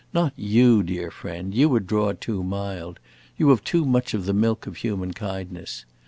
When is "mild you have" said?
2.43-3.63